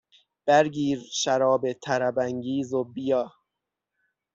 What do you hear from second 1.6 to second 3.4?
طربانگیز و بیا